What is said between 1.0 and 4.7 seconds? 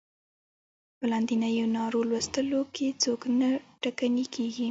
لاندنیو نارو لوستلو کې څوک نه ټکنی کیږي.